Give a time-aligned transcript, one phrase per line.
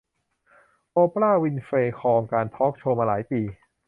[0.91, 3.41] โอปรา วินเฟรย์ ครองการทอล์คโชว์มาหลายปี